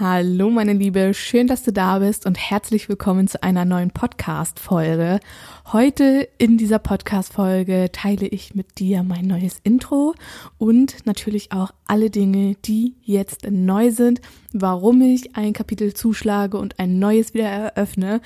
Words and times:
Hallo 0.00 0.50
meine 0.50 0.72
Liebe, 0.72 1.14
schön, 1.14 1.46
dass 1.46 1.62
du 1.62 1.72
da 1.72 2.00
bist 2.00 2.26
und 2.26 2.36
herzlich 2.36 2.88
willkommen 2.88 3.28
zu 3.28 3.40
einer 3.44 3.64
neuen 3.64 3.92
Podcast-Folge. 3.92 5.20
Heute 5.72 6.28
in 6.36 6.58
dieser 6.58 6.80
Podcast-Folge 6.80 7.90
teile 7.92 8.26
ich 8.26 8.56
mit 8.56 8.80
dir 8.80 9.04
mein 9.04 9.28
neues 9.28 9.60
Intro 9.62 10.16
und 10.58 11.06
natürlich 11.06 11.52
auch 11.52 11.70
alle 11.86 12.10
Dinge, 12.10 12.56
die 12.64 12.96
jetzt 13.02 13.48
neu 13.48 13.92
sind, 13.92 14.20
warum 14.54 15.02
ich 15.02 15.36
ein 15.36 15.52
Kapitel 15.52 15.92
zuschlage 15.92 16.56
und 16.56 16.78
ein 16.78 16.98
neues 16.98 17.34
wieder 17.34 17.48
eröffne 17.48 18.20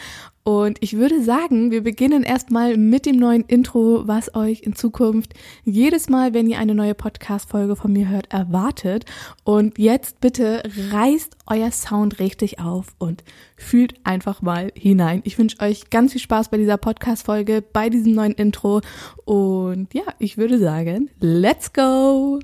und 0.49 0.79
ich 0.81 0.97
würde 0.97 1.23
sagen, 1.23 1.71
wir 1.71 1.83
beginnen 1.83 2.23
erstmal 2.23 2.79
mit 2.79 3.05
dem 3.05 3.17
neuen 3.17 3.45
Intro, 3.45 4.09
was 4.09 4.35
euch 4.35 4.63
in 4.63 4.75
Zukunft 4.75 5.35
jedes 5.67 6.09
Mal, 6.09 6.33
wenn 6.33 6.49
ihr 6.49 6.59
eine 6.59 6.75
neue 6.75 6.95
Podcast-Folge 6.95 7.77
von 7.77 7.93
mir 7.93 8.09
hört, 8.09 8.33
erwartet. 8.33 9.05
Und 9.45 9.77
jetzt 9.77 10.23
bitte 10.23 10.63
reißt 10.91 11.37
euer 11.49 11.71
Sound 11.71 12.19
richtig 12.19 12.61
auf 12.61 12.95
und 12.97 13.25
fühlt 13.57 13.97
einfach 14.05 14.41
mal 14.41 14.73
hinein. 14.75 15.21
Ich 15.25 15.39
wünsche 15.39 15.61
euch 15.61 15.91
ganz 15.91 16.13
viel 16.13 16.23
Spaß 16.23 16.49
bei 16.49 16.57
dieser 16.57 16.79
Podcast-Folge, 16.79 17.63
bei 17.71 17.91
diesem 17.91 18.15
neuen 18.15 18.33
Intro. 18.33 18.81
Und 19.27 19.93
ja, 19.93 20.05
ich 20.19 20.39
würde 20.39 20.59
sagen, 20.59 21.11
let's 21.21 21.75
go! 21.75 22.41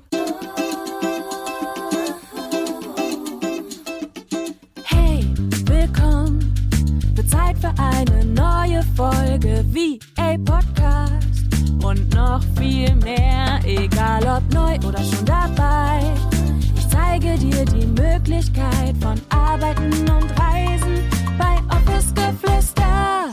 Zeit 7.55 7.75
für 7.75 7.81
eine 7.81 8.25
neue 8.25 8.81
Folge 8.95 9.65
wie 9.69 9.99
a 10.17 10.35
Podcast 10.37 11.27
und 11.83 12.13
noch 12.13 12.41
viel 12.57 12.95
mehr, 12.95 13.59
egal 13.65 14.23
ob 14.25 14.53
neu 14.53 14.75
oder 14.87 15.03
schon 15.03 15.25
dabei. 15.25 16.01
Ich 16.75 16.87
zeige 16.89 17.37
dir 17.37 17.65
die 17.65 17.85
Möglichkeit 17.85 18.95
von 18.99 19.19
Arbeiten 19.29 19.91
und 20.09 20.31
Reisen 20.39 21.03
bei 21.37 21.57
Office 21.75 22.13
Geflüster. 22.13 23.29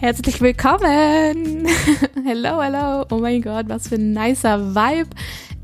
Herzlich 0.00 0.40
willkommen! 0.40 1.66
hello, 2.24 2.62
hello! 2.62 3.04
Oh 3.10 3.18
mein 3.18 3.42
Gott, 3.42 3.68
was 3.68 3.88
für 3.88 3.96
ein 3.96 4.12
nicer 4.12 4.74
Vibe 4.74 5.10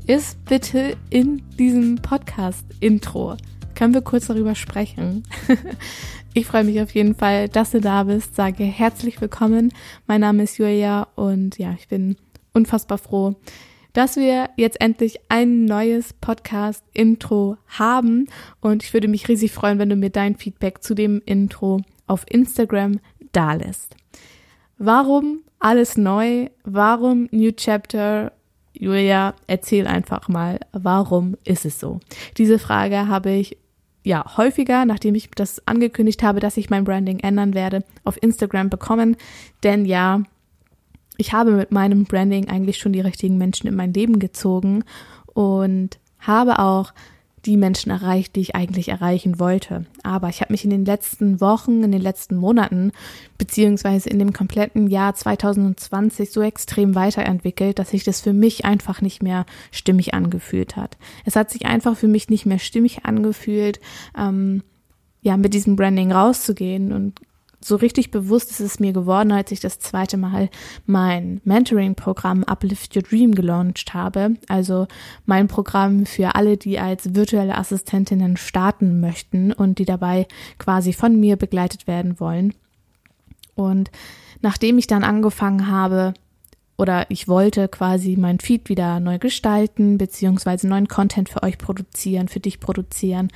ist 0.07 0.43
bitte 0.45 0.95
in 1.09 1.41
diesem 1.57 1.95
Podcast-Intro 1.95 3.37
können 3.75 3.93
wir 3.93 4.01
kurz 4.01 4.27
darüber 4.27 4.55
sprechen. 4.55 5.23
ich 6.33 6.45
freue 6.45 6.63
mich 6.63 6.81
auf 6.81 6.91
jeden 6.91 7.13
Fall, 7.13 7.49
dass 7.49 7.71
du 7.71 7.81
da 7.81 8.03
bist. 8.03 8.35
Sage 8.35 8.63
herzlich 8.63 9.19
willkommen. 9.21 9.73
Mein 10.07 10.21
Name 10.21 10.43
ist 10.43 10.57
Julia 10.57 11.07
und 11.15 11.57
ja, 11.57 11.75
ich 11.77 11.87
bin 11.87 12.15
unfassbar 12.53 12.97
froh, 12.97 13.35
dass 13.93 14.15
wir 14.15 14.49
jetzt 14.55 14.79
endlich 14.81 15.19
ein 15.29 15.65
neues 15.65 16.13
Podcast-Intro 16.13 17.57
haben. 17.67 18.27
Und 18.61 18.83
ich 18.83 18.93
würde 18.93 19.09
mich 19.09 19.27
riesig 19.27 19.51
freuen, 19.51 19.77
wenn 19.77 19.89
du 19.89 19.95
mir 19.95 20.09
dein 20.09 20.35
Feedback 20.35 20.81
zu 20.81 20.95
dem 20.95 21.21
Intro 21.25 21.81
auf 22.07 22.25
Instagram 22.29 22.99
dalässt. 23.33 23.95
Warum 24.77 25.41
alles 25.59 25.97
neu? 25.97 26.49
Warum 26.63 27.27
New 27.31 27.51
Chapter? 27.51 28.31
Julia, 28.77 29.35
erzähl 29.47 29.87
einfach 29.87 30.27
mal, 30.27 30.59
warum 30.73 31.37
ist 31.45 31.65
es 31.65 31.79
so? 31.79 32.01
Diese 32.37 32.59
Frage 32.59 33.07
habe 33.07 33.31
ich 33.31 33.57
ja 34.05 34.37
häufiger, 34.37 34.85
nachdem 34.85 35.15
ich 35.15 35.29
das 35.31 35.67
angekündigt 35.67 36.23
habe, 36.23 36.39
dass 36.39 36.57
ich 36.57 36.69
mein 36.69 36.83
Branding 36.83 37.19
ändern 37.19 37.53
werde, 37.53 37.83
auf 38.03 38.21
Instagram 38.21 38.69
bekommen. 38.69 39.17
Denn 39.63 39.85
ja, 39.85 40.21
ich 41.17 41.33
habe 41.33 41.51
mit 41.51 41.71
meinem 41.71 42.05
Branding 42.05 42.47
eigentlich 42.47 42.77
schon 42.77 42.93
die 42.93 43.01
richtigen 43.01 43.37
Menschen 43.37 43.67
in 43.67 43.75
mein 43.75 43.93
Leben 43.93 44.19
gezogen 44.19 44.83
und 45.25 45.97
habe 46.19 46.59
auch 46.59 46.93
die 47.45 47.57
Menschen 47.57 47.91
erreicht, 47.91 48.35
die 48.35 48.41
ich 48.41 48.55
eigentlich 48.55 48.89
erreichen 48.89 49.39
wollte. 49.39 49.85
Aber 50.03 50.29
ich 50.29 50.41
habe 50.41 50.53
mich 50.53 50.63
in 50.63 50.69
den 50.71 50.85
letzten 50.85 51.39
Wochen, 51.41 51.83
in 51.83 51.91
den 51.91 52.01
letzten 52.01 52.35
Monaten, 52.35 52.91
beziehungsweise 53.37 54.09
in 54.09 54.19
dem 54.19 54.33
kompletten 54.33 54.87
Jahr 54.87 55.13
2020 55.13 56.31
so 56.31 56.41
extrem 56.41 56.95
weiterentwickelt, 56.95 57.79
dass 57.79 57.91
sich 57.91 58.03
das 58.03 58.21
für 58.21 58.33
mich 58.33 58.65
einfach 58.65 59.01
nicht 59.01 59.21
mehr 59.21 59.45
stimmig 59.71 60.13
angefühlt 60.13 60.75
hat. 60.75 60.97
Es 61.25 61.35
hat 61.35 61.51
sich 61.51 61.65
einfach 61.65 61.95
für 61.95 62.07
mich 62.07 62.29
nicht 62.29 62.45
mehr 62.45 62.59
stimmig 62.59 63.05
angefühlt, 63.05 63.79
ähm, 64.17 64.63
ja, 65.21 65.37
mit 65.37 65.53
diesem 65.53 65.75
Branding 65.75 66.11
rauszugehen 66.11 66.93
und 66.93 67.19
so 67.65 67.77
richtig 67.77 68.11
bewusst 68.11 68.51
ist 68.51 68.59
es 68.59 68.79
mir 68.79 68.93
geworden, 68.93 69.31
als 69.31 69.51
ich 69.51 69.59
das 69.59 69.79
zweite 69.79 70.17
Mal 70.17 70.49
mein 70.85 71.41
Mentoring-Programm 71.45 72.43
Uplift 72.43 72.95
Your 72.95 73.01
Dream 73.01 73.33
gelauncht 73.33 73.95
habe. 73.95 74.35
Also 74.47 74.85
mein 75.25 75.47
Programm 75.47 76.05
für 76.05 76.35
alle, 76.35 76.57
die 76.57 76.77
als 76.77 77.15
virtuelle 77.15 77.57
Assistentinnen 77.57 78.37
starten 78.37 78.99
möchten 78.99 79.51
und 79.51 79.79
die 79.79 79.85
dabei 79.85 80.27
quasi 80.59 80.93
von 80.93 81.19
mir 81.19 81.37
begleitet 81.37 81.87
werden 81.87 82.19
wollen. 82.19 82.53
Und 83.55 83.89
nachdem 84.41 84.77
ich 84.77 84.85
dann 84.85 85.03
angefangen 85.03 85.67
habe, 85.67 86.13
oder 86.77 87.09
ich 87.09 87.27
wollte 87.27 87.67
quasi 87.67 88.15
mein 88.15 88.39
Feed 88.39 88.69
wieder 88.69 88.99
neu 88.99 89.17
gestalten, 89.17 89.97
beziehungsweise 89.97 90.67
neuen 90.67 90.87
Content 90.87 91.29
für 91.29 91.41
euch 91.41 91.57
produzieren, 91.57 92.27
für 92.27 92.41
dich 92.41 92.59
produzieren, 92.59 93.29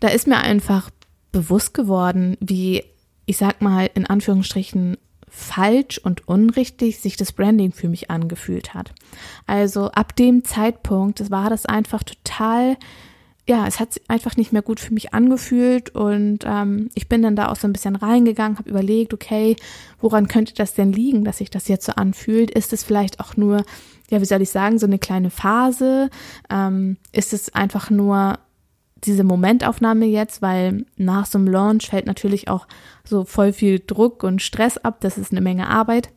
da 0.00 0.08
ist 0.08 0.26
mir 0.26 0.40
einfach 0.40 0.90
bewusst 1.32 1.72
geworden, 1.72 2.36
wie 2.40 2.84
ich 3.26 3.36
sag 3.36 3.60
mal 3.60 3.90
in 3.94 4.06
Anführungsstrichen 4.06 4.96
falsch 5.28 5.98
und 5.98 6.26
unrichtig 6.26 7.00
sich 7.00 7.16
das 7.16 7.32
Branding 7.32 7.72
für 7.72 7.88
mich 7.88 8.10
angefühlt 8.10 8.72
hat. 8.72 8.94
Also 9.46 9.90
ab 9.90 10.16
dem 10.16 10.44
Zeitpunkt, 10.44 11.20
das 11.20 11.30
war 11.30 11.50
das 11.50 11.66
einfach 11.66 12.02
total, 12.04 12.76
ja, 13.46 13.66
es 13.66 13.78
hat 13.78 13.92
sich 13.92 14.02
einfach 14.08 14.36
nicht 14.36 14.52
mehr 14.52 14.62
gut 14.62 14.80
für 14.80 14.94
mich 14.94 15.12
angefühlt 15.12 15.90
und 15.94 16.40
ähm, 16.46 16.88
ich 16.94 17.08
bin 17.08 17.22
dann 17.22 17.36
da 17.36 17.48
auch 17.50 17.56
so 17.56 17.68
ein 17.68 17.72
bisschen 17.72 17.96
reingegangen, 17.96 18.58
habe 18.58 18.70
überlegt, 18.70 19.12
okay, 19.12 19.56
woran 20.00 20.26
könnte 20.26 20.54
das 20.54 20.74
denn 20.74 20.92
liegen, 20.92 21.24
dass 21.24 21.38
sich 21.38 21.50
das 21.50 21.68
jetzt 21.68 21.84
so 21.84 21.92
anfühlt? 21.92 22.50
Ist 22.50 22.72
es 22.72 22.82
vielleicht 22.82 23.20
auch 23.20 23.36
nur, 23.36 23.64
ja, 24.10 24.20
wie 24.20 24.26
soll 24.26 24.42
ich 24.42 24.50
sagen, 24.50 24.78
so 24.78 24.86
eine 24.86 24.98
kleine 24.98 25.30
Phase? 25.30 26.08
Ähm, 26.48 26.96
ist 27.12 27.32
es 27.32 27.54
einfach 27.54 27.90
nur 27.90 28.38
diese 29.04 29.24
Momentaufnahme 29.24 30.06
jetzt, 30.06 30.42
weil 30.42 30.86
nach 30.96 31.26
so 31.26 31.38
einem 31.38 31.48
Launch 31.48 31.88
fällt 31.88 32.06
natürlich 32.06 32.48
auch 32.48 32.66
so 33.04 33.24
voll 33.24 33.52
viel 33.52 33.80
Druck 33.84 34.22
und 34.22 34.42
Stress 34.42 34.78
ab. 34.78 34.98
Das 35.00 35.18
ist 35.18 35.32
eine 35.32 35.40
Menge 35.40 35.68
Arbeit. 35.68 36.10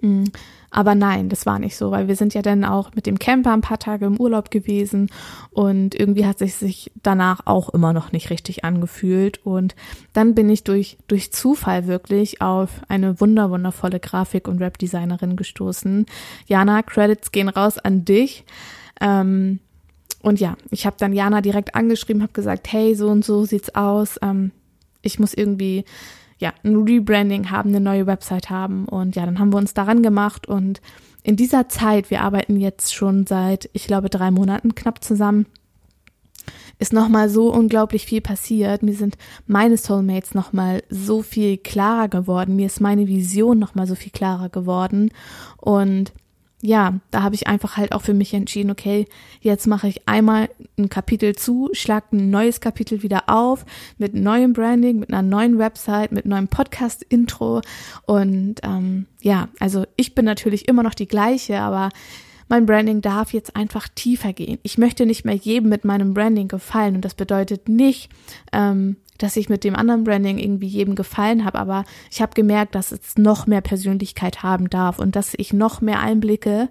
Mm, 0.00 0.24
aber 0.70 0.94
nein, 0.94 1.28
das 1.28 1.46
war 1.46 1.58
nicht 1.58 1.76
so, 1.76 1.90
weil 1.90 2.08
wir 2.08 2.16
sind 2.16 2.34
ja 2.34 2.42
dann 2.42 2.64
auch 2.64 2.94
mit 2.94 3.06
dem 3.06 3.18
Camper 3.18 3.52
ein 3.52 3.62
paar 3.62 3.78
Tage 3.78 4.04
im 4.04 4.20
Urlaub 4.20 4.50
gewesen 4.50 5.10
und 5.50 5.94
irgendwie 5.94 6.26
hat 6.26 6.38
sich 6.38 6.54
sich 6.54 6.92
danach 7.02 7.40
auch 7.46 7.70
immer 7.70 7.92
noch 7.92 8.12
nicht 8.12 8.30
richtig 8.30 8.64
angefühlt 8.64 9.44
und 9.44 9.74
dann 10.12 10.34
bin 10.34 10.50
ich 10.50 10.64
durch 10.64 10.98
durch 11.08 11.32
Zufall 11.32 11.86
wirklich 11.86 12.42
auf 12.42 12.82
eine 12.88 13.18
wunder 13.20 13.50
wundervolle 13.50 13.98
Grafik 13.98 14.46
und 14.46 14.60
Webdesignerin 14.60 15.36
gestoßen. 15.36 16.04
Jana, 16.46 16.82
Credits 16.82 17.32
gehen 17.32 17.48
raus 17.48 17.78
an 17.78 18.04
dich. 18.04 18.44
Ähm, 19.00 19.60
und 20.22 20.40
ja, 20.40 20.56
ich 20.70 20.86
habe 20.86 20.96
dann 20.98 21.12
Jana 21.12 21.40
direkt 21.40 21.74
angeschrieben, 21.74 22.22
habe 22.22 22.32
gesagt, 22.32 22.72
hey, 22.72 22.94
so 22.94 23.08
und 23.08 23.24
so 23.24 23.44
sieht's 23.44 23.74
aus. 23.74 24.18
Ähm, 24.22 24.50
ich 25.02 25.18
muss 25.18 25.34
irgendwie 25.34 25.84
ja 26.38 26.52
ein 26.64 26.76
Rebranding 26.76 27.50
haben, 27.50 27.70
eine 27.70 27.80
neue 27.80 28.06
Website 28.06 28.50
haben. 28.50 28.86
Und 28.86 29.16
ja, 29.16 29.26
dann 29.26 29.38
haben 29.38 29.52
wir 29.52 29.58
uns 29.58 29.74
daran 29.74 30.02
gemacht. 30.02 30.48
Und 30.48 30.80
in 31.22 31.36
dieser 31.36 31.68
Zeit, 31.68 32.10
wir 32.10 32.22
arbeiten 32.22 32.58
jetzt 32.58 32.94
schon 32.94 33.26
seit, 33.26 33.70
ich 33.72 33.86
glaube, 33.86 34.10
drei 34.10 34.30
Monaten 34.30 34.74
knapp 34.74 35.04
zusammen, 35.04 35.46
ist 36.80 36.92
nochmal 36.92 37.28
so 37.28 37.52
unglaublich 37.52 38.06
viel 38.06 38.20
passiert. 38.20 38.82
Mir 38.82 38.94
sind 38.94 39.18
meine 39.46 39.76
Soulmates 39.76 40.34
nochmal 40.34 40.82
so 40.88 41.22
viel 41.22 41.58
klarer 41.58 42.08
geworden. 42.08 42.56
Mir 42.56 42.66
ist 42.66 42.80
meine 42.80 43.08
Vision 43.08 43.58
nochmal 43.58 43.86
so 43.86 43.94
viel 43.94 44.12
klarer 44.12 44.48
geworden. 44.48 45.10
Und 45.56 46.12
ja, 46.60 46.94
da 47.10 47.22
habe 47.22 47.36
ich 47.36 47.46
einfach 47.46 47.76
halt 47.76 47.92
auch 47.92 48.02
für 48.02 48.14
mich 48.14 48.34
entschieden, 48.34 48.70
okay, 48.70 49.06
jetzt 49.40 49.66
mache 49.66 49.86
ich 49.86 50.08
einmal 50.08 50.48
ein 50.76 50.88
Kapitel 50.88 51.36
zu, 51.36 51.68
schlag 51.72 52.12
ein 52.12 52.30
neues 52.30 52.60
Kapitel 52.60 53.02
wieder 53.02 53.24
auf 53.28 53.64
mit 53.96 54.14
neuem 54.14 54.54
Branding, 54.54 54.98
mit 54.98 55.12
einer 55.12 55.22
neuen 55.22 55.58
Website, 55.58 56.10
mit 56.10 56.26
neuem 56.26 56.48
Podcast-Intro 56.48 57.62
und 58.06 58.56
ähm, 58.64 59.06
ja, 59.20 59.48
also 59.60 59.84
ich 59.96 60.16
bin 60.16 60.24
natürlich 60.24 60.66
immer 60.66 60.82
noch 60.82 60.94
die 60.94 61.06
gleiche, 61.06 61.60
aber 61.60 61.90
mein 62.48 62.66
Branding 62.66 63.02
darf 63.02 63.32
jetzt 63.32 63.54
einfach 63.54 63.88
tiefer 63.94 64.32
gehen. 64.32 64.58
Ich 64.62 64.78
möchte 64.78 65.06
nicht 65.06 65.24
mehr 65.24 65.34
jedem 65.34 65.68
mit 65.68 65.84
meinem 65.84 66.14
Branding 66.14 66.48
gefallen 66.48 66.96
und 66.96 67.04
das 67.04 67.14
bedeutet 67.14 67.68
nicht, 67.68 68.10
ähm, 68.52 68.96
dass 69.18 69.36
ich 69.36 69.48
mit 69.48 69.64
dem 69.64 69.76
anderen 69.76 70.04
Branding 70.04 70.38
irgendwie 70.38 70.66
jedem 70.66 70.94
gefallen 70.94 71.44
habe, 71.44 71.58
aber 71.58 71.84
ich 72.10 72.22
habe 72.22 72.34
gemerkt, 72.34 72.74
dass 72.74 72.92
es 72.92 73.16
noch 73.16 73.46
mehr 73.46 73.60
Persönlichkeit 73.60 74.42
haben 74.42 74.70
darf 74.70 74.98
und 74.98 75.16
dass 75.16 75.34
ich 75.36 75.52
noch 75.52 75.80
mehr 75.80 76.00
Einblicke 76.00 76.68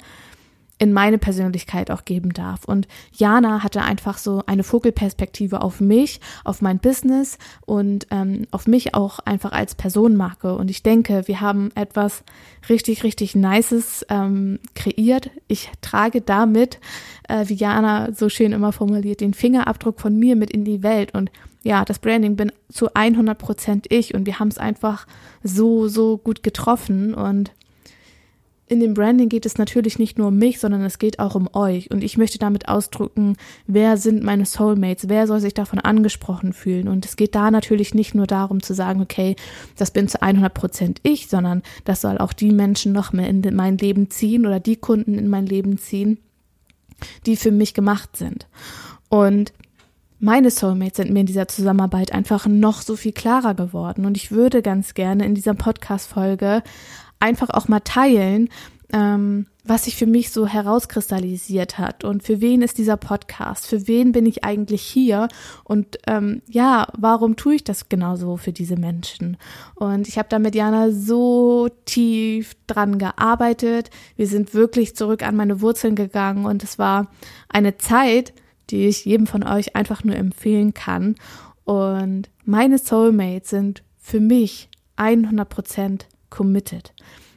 in 0.79 0.93
meine 0.93 1.17
Persönlichkeit 1.17 1.89
auch 1.89 2.05
geben 2.05 2.33
darf. 2.33 2.65
Und 2.65 2.87
Jana 3.11 3.63
hatte 3.63 3.81
einfach 3.81 4.17
so 4.17 4.43
eine 4.45 4.63
Vogelperspektive 4.63 5.61
auf 5.61 5.79
mich, 5.79 6.19
auf 6.43 6.61
mein 6.61 6.79
Business 6.79 7.37
und 7.65 8.07
ähm, 8.11 8.45
auf 8.51 8.67
mich 8.67 8.93
auch 8.93 9.19
einfach 9.19 9.51
als 9.51 9.75
Personenmarke. 9.75 10.55
Und 10.55 10.69
ich 10.69 10.83
denke, 10.83 11.23
wir 11.27 11.41
haben 11.41 11.71
etwas 11.73 12.23
richtig, 12.69 13.03
richtig 13.03 13.35
Nices 13.35 14.05
ähm, 14.09 14.59
kreiert. 14.75 15.31
Ich 15.47 15.71
trage 15.81 16.21
damit, 16.21 16.79
äh, 17.27 17.45
wie 17.47 17.55
Jana 17.55 18.13
so 18.13 18.29
schön 18.29 18.51
immer 18.51 18.71
formuliert, 18.71 19.21
den 19.21 19.33
Fingerabdruck 19.33 19.99
von 19.99 20.17
mir 20.17 20.35
mit 20.35 20.51
in 20.51 20.63
die 20.63 20.83
Welt. 20.83 21.13
Und 21.15 21.31
ja, 21.67 21.83
das 21.83 21.99
Branding 21.99 22.37
bin 22.37 22.53
zu 22.69 22.93
100 22.93 23.37
Prozent 23.37 23.87
ich. 23.89 24.13
Und 24.13 24.25
wir 24.25 24.39
haben 24.39 24.47
es 24.47 24.57
einfach 24.57 25.05
so, 25.43 25.89
so 25.89 26.17
gut 26.17 26.41
getroffen. 26.41 27.13
Und 27.13 27.51
in 28.67 28.79
dem 28.79 28.93
Branding 28.93 29.27
geht 29.27 29.45
es 29.45 29.57
natürlich 29.57 29.99
nicht 29.99 30.17
nur 30.17 30.29
um 30.29 30.37
mich, 30.37 30.61
sondern 30.61 30.81
es 30.83 30.97
geht 30.97 31.19
auch 31.19 31.35
um 31.35 31.49
euch. 31.51 31.91
Und 31.91 32.05
ich 32.05 32.17
möchte 32.17 32.39
damit 32.39 32.69
ausdrücken, 32.69 33.35
wer 33.65 33.97
sind 33.97 34.23
meine 34.23 34.45
Soulmates? 34.45 35.09
Wer 35.09 35.27
soll 35.27 35.41
sich 35.41 35.53
davon 35.53 35.79
angesprochen 35.79 36.53
fühlen? 36.53 36.87
Und 36.87 37.05
es 37.05 37.17
geht 37.17 37.35
da 37.35 37.51
natürlich 37.51 37.93
nicht 37.93 38.15
nur 38.15 38.27
darum 38.27 38.63
zu 38.63 38.73
sagen, 38.73 39.01
okay, 39.01 39.35
das 39.75 39.91
bin 39.91 40.07
zu 40.07 40.21
100 40.21 40.53
Prozent 40.53 41.01
ich, 41.03 41.27
sondern 41.27 41.63
das 41.83 41.99
soll 41.99 42.17
auch 42.17 42.31
die 42.31 42.53
Menschen 42.53 42.93
noch 42.93 43.11
mehr 43.11 43.27
in 43.27 43.41
mein 43.53 43.77
Leben 43.77 44.09
ziehen 44.09 44.45
oder 44.45 44.61
die 44.61 44.77
Kunden 44.77 45.15
in 45.15 45.27
mein 45.27 45.45
Leben 45.45 45.77
ziehen, 45.77 46.17
die 47.25 47.35
für 47.35 47.51
mich 47.51 47.73
gemacht 47.73 48.15
sind. 48.15 48.47
Und 49.09 49.51
meine 50.19 50.49
Soulmates 50.51 50.97
sind 50.97 51.11
mir 51.11 51.21
in 51.21 51.25
dieser 51.25 51.47
Zusammenarbeit 51.47 52.11
einfach 52.11 52.47
noch 52.47 52.81
so 52.81 52.95
viel 52.95 53.11
klarer 53.13 53.53
geworden. 53.53 54.05
Und 54.05 54.17
ich 54.17 54.31
würde 54.31 54.61
ganz 54.61 54.93
gerne 54.93 55.25
in 55.25 55.35
dieser 55.35 55.53
Podcast-Folge 55.53 56.63
einfach 57.19 57.49
auch 57.49 57.67
mal 57.67 57.81
teilen, 57.81 58.49
ähm, 58.93 59.47
was 59.65 59.83
sich 59.83 59.97
für 59.97 60.05
mich 60.05 60.31
so 60.31 60.47
herauskristallisiert 60.47 61.77
hat 61.77 62.05
und 62.05 62.23
für 62.23 62.39
wen 62.39 62.61
ist 62.61 62.77
dieser 62.77 62.95
Podcast, 62.95 63.67
für 63.67 63.85
wen 63.85 64.13
bin 64.13 64.25
ich 64.25 64.45
eigentlich 64.45 64.81
hier 64.81 65.27
und 65.65 65.99
ähm, 66.07 66.41
ja, 66.47 66.87
warum 66.97 67.35
tue 67.35 67.55
ich 67.55 67.63
das 67.65 67.89
genauso 67.89 68.37
für 68.37 68.53
diese 68.53 68.77
Menschen? 68.77 69.35
Und 69.75 70.07
ich 70.07 70.17
habe 70.17 70.29
da 70.29 70.39
mit 70.39 70.55
Jana 70.55 70.91
so 70.91 71.67
tief 71.83 72.55
dran 72.67 72.97
gearbeitet. 72.97 73.89
Wir 74.15 74.27
sind 74.27 74.53
wirklich 74.53 74.95
zurück 74.95 75.21
an 75.21 75.35
meine 75.35 75.59
Wurzeln 75.59 75.95
gegangen 75.95 76.45
und 76.45 76.63
es 76.63 76.79
war 76.79 77.07
eine 77.49 77.77
Zeit, 77.77 78.33
die 78.69 78.87
ich 78.87 79.05
jedem 79.05 79.27
von 79.27 79.43
euch 79.43 79.75
einfach 79.75 80.03
nur 80.03 80.15
empfehlen 80.15 80.73
kann. 80.73 81.15
Und 81.65 82.29
meine 82.45 82.77
Soulmates 82.77 83.49
sind 83.49 83.83
für 83.97 84.19
mich 84.19 84.69
100 84.95 85.47
Prozent 85.47 86.07
committed. 86.29 86.93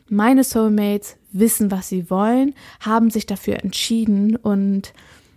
Meine 0.08 0.44
Soulmates 0.44 1.16
wissen, 1.32 1.70
was 1.70 1.88
sie 1.88 2.10
wollen, 2.10 2.54
haben 2.80 3.10
sich 3.10 3.26
dafür 3.26 3.62
entschieden 3.62 4.36
und 4.36 4.92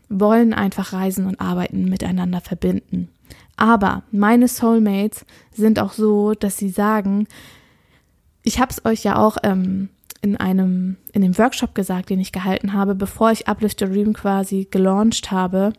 wollen 0.09 0.53
einfach 0.53 0.93
reisen 0.93 1.25
und 1.25 1.39
arbeiten, 1.39 1.85
miteinander 1.85 2.41
verbinden. 2.41 3.09
Aber 3.55 4.03
meine 4.11 4.47
Soulmates 4.47 5.25
sind 5.51 5.79
auch 5.79 5.93
so, 5.93 6.33
dass 6.33 6.57
sie 6.57 6.69
sagen, 6.69 7.27
ich 8.43 8.59
habe 8.59 8.71
es 8.71 8.83
euch 8.85 9.03
ja 9.03 9.17
auch 9.17 9.37
ähm, 9.43 9.89
in 10.23 10.37
einem 10.37 10.97
in 11.11 11.21
dem 11.21 11.37
Workshop 11.37 11.75
gesagt, 11.75 12.09
den 12.09 12.19
ich 12.19 12.31
gehalten 12.31 12.73
habe, 12.73 12.95
bevor 12.95 13.31
ich 13.31 13.47
Uplift 13.47 13.81
Your 13.81 13.89
Dream 13.89 14.13
quasi 14.13 14.67
gelauncht 14.71 15.31
habe, 15.31 15.73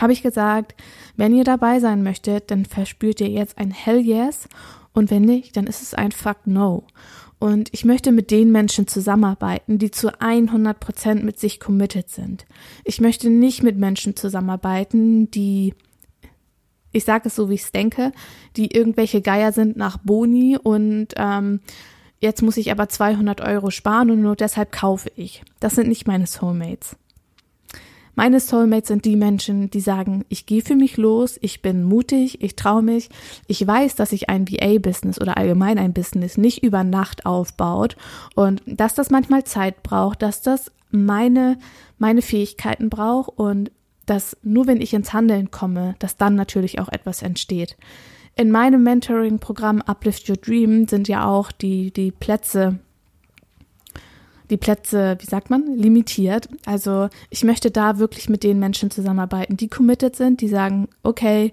habe 0.00 0.12
ich 0.12 0.22
gesagt, 0.22 0.74
wenn 1.16 1.34
ihr 1.34 1.44
dabei 1.44 1.78
sein 1.78 2.02
möchtet, 2.02 2.50
dann 2.50 2.64
verspürt 2.64 3.20
ihr 3.20 3.28
jetzt 3.28 3.58
ein 3.58 3.70
Hell 3.70 4.00
Yes 4.00 4.48
und 4.92 5.10
wenn 5.10 5.22
nicht, 5.22 5.56
dann 5.56 5.66
ist 5.66 5.80
es 5.80 5.94
ein 5.94 6.12
Fuck 6.12 6.46
No. 6.46 6.84
Und 7.38 7.70
ich 7.72 7.84
möchte 7.84 8.12
mit 8.12 8.30
den 8.30 8.52
Menschen 8.52 8.86
zusammenarbeiten, 8.86 9.78
die 9.78 9.90
zu 9.90 10.20
100 10.20 10.78
Prozent 10.78 11.24
mit 11.24 11.40
sich 11.40 11.58
committed 11.58 12.08
sind. 12.08 12.46
Ich 12.84 13.00
möchte 13.00 13.30
nicht 13.30 13.62
mit 13.62 13.76
Menschen 13.76 14.14
zusammenarbeiten, 14.14 15.30
die, 15.30 15.74
ich 16.92 17.04
sage 17.04 17.28
es 17.28 17.34
so, 17.34 17.50
wie 17.50 17.54
ich 17.54 17.62
es 17.62 17.72
denke, 17.72 18.12
die 18.56 18.74
irgendwelche 18.74 19.22
Geier 19.22 19.50
sind 19.50 19.76
nach 19.76 19.98
Boni 19.98 20.56
und 20.62 21.08
ähm, 21.16 21.60
jetzt 22.22 22.40
muss 22.40 22.56
ich 22.56 22.70
aber 22.70 22.88
200 22.88 23.40
Euro 23.42 23.70
sparen 23.70 24.10
und 24.10 24.22
nur 24.22 24.36
deshalb 24.36 24.72
kaufe 24.72 25.10
ich. 25.16 25.42
Das 25.60 25.74
sind 25.74 25.88
nicht 25.88 26.06
meine 26.06 26.26
Soulmates. 26.26 26.96
Meine 28.14 28.40
Soulmates 28.40 28.88
sind 28.88 29.04
die 29.06 29.16
Menschen, 29.16 29.70
die 29.70 29.80
sagen, 29.80 30.24
ich 30.28 30.44
gehe 30.46 30.62
für 30.62 30.76
mich 30.76 30.98
los, 30.98 31.38
ich 31.40 31.62
bin 31.62 31.82
mutig, 31.82 32.42
ich 32.42 32.56
traue 32.56 32.82
mich, 32.82 33.08
ich 33.48 33.66
weiß, 33.66 33.96
dass 33.96 34.10
sich 34.10 34.28
ein 34.28 34.46
VA-Business 34.48 35.20
oder 35.20 35.38
allgemein 35.38 35.78
ein 35.78 35.94
Business 35.94 36.36
nicht 36.36 36.62
über 36.62 36.84
Nacht 36.84 37.24
aufbaut 37.24 37.96
und 38.34 38.62
dass 38.66 38.94
das 38.94 39.10
manchmal 39.10 39.44
Zeit 39.44 39.82
braucht, 39.82 40.20
dass 40.20 40.42
das 40.42 40.70
meine, 40.90 41.58
meine 41.98 42.22
Fähigkeiten 42.22 42.90
braucht 42.90 43.30
und 43.38 43.72
dass 44.04 44.36
nur 44.42 44.66
wenn 44.66 44.80
ich 44.80 44.92
ins 44.92 45.12
Handeln 45.14 45.50
komme, 45.50 45.94
dass 45.98 46.18
dann 46.18 46.34
natürlich 46.34 46.80
auch 46.80 46.90
etwas 46.90 47.22
entsteht. 47.22 47.76
In 48.34 48.50
meinem 48.50 48.82
Mentoring-Programm 48.82 49.82
Uplift 49.82 50.28
Your 50.28 50.36
Dream 50.36 50.88
sind 50.88 51.08
ja 51.08 51.26
auch 51.26 51.52
die, 51.52 51.92
die 51.92 52.10
Plätze 52.10 52.78
die 54.52 54.58
Plätze, 54.58 55.16
wie 55.18 55.26
sagt 55.26 55.48
man, 55.48 55.76
limitiert. 55.76 56.46
Also 56.66 57.08
ich 57.30 57.42
möchte 57.42 57.70
da 57.70 57.98
wirklich 57.98 58.28
mit 58.28 58.44
den 58.44 58.58
Menschen 58.58 58.90
zusammenarbeiten, 58.90 59.56
die 59.56 59.68
committed 59.68 60.14
sind, 60.14 60.42
die 60.42 60.48
sagen, 60.48 60.88
okay, 61.02 61.52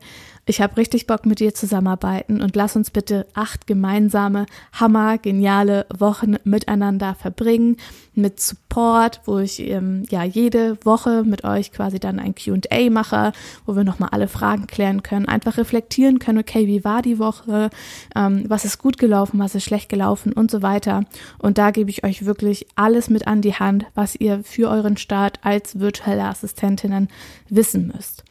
ich 0.50 0.62
habe 0.62 0.78
richtig 0.78 1.06
Bock 1.06 1.28
mit 1.28 1.40
dir 1.40 1.54
zusammenarbeiten 1.54 2.42
und 2.42 2.56
lass 2.56 2.75
uns 2.75 2.90
bitte 2.90 3.28
acht 3.36 3.68
gemeinsame, 3.68 4.48
hammer, 4.74 5.19
geniale 5.19 5.86
Wochen 5.96 6.38
miteinander 6.44 7.13
verbringen 7.13 7.78
mit 8.16 8.40
Support, 8.40 9.22
wo 9.25 9.38
ich 9.38 9.60
ähm, 9.60 10.06
ja 10.10 10.24
jede 10.24 10.84
Woche 10.84 11.24
mit 11.24 11.44
euch 11.44 11.72
quasi 11.72 12.00
dann 12.00 12.19
ein 12.19 12.34
Q&A 12.34 12.90
mache, 12.90 13.31
wo 13.68 13.75
wir 13.75 13.84
nochmal 13.84 14.10
alle 14.12 14.28
Fragen 14.28 14.66
klären 14.66 15.04
können, 15.04 15.28
einfach 15.28 15.57
reflektieren 15.57 16.18
können, 16.18 16.40
okay, 16.40 16.66
wie 16.66 16.84
war 16.84 17.04
die 17.04 17.19
Woche, 17.19 17.69
ähm, 18.16 18.46
was 18.48 18.66
ist 18.66 18.80
gut 18.80 18.98
gelaufen, 18.98 19.40
was 19.40 19.54
ist 19.54 19.66
schlecht 19.66 19.88
gelaufen 19.88 20.34
und 20.34 20.50
so 20.50 20.63
weiter. 20.63 21.04
Und 21.38 21.60
da 21.60 21.69
gebe 21.69 21.92
ich 21.92 22.04
euch 22.04 22.25
wirklich 22.25 22.66
alles 22.74 23.12
mit 23.12 23.28
an 23.28 23.44
die 23.44 23.54
Hand, 23.54 23.86
was 23.94 24.16
ihr 24.16 24.44
für 24.44 24.72
euren 24.72 24.98
Start 24.98 25.42
als 25.44 25.80
virtuelle 25.80 26.24
Assistentinnen 26.24 27.07
wissen 27.50 27.92
müsst. 27.94 28.24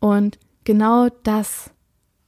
Und 0.00 0.38
genau 0.64 1.08
das 1.22 1.70